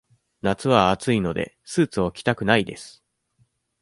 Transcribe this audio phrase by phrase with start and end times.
[0.41, 3.03] 夏は暑いので、スーツを着たくないです。